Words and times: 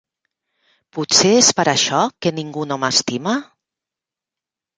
Potser 0.97 1.33
és 1.41 1.49
per 1.59 1.65
això, 1.73 1.99
que 2.27 2.33
ningú 2.39 2.65
no 2.71 2.79
m'estima? 2.85 3.37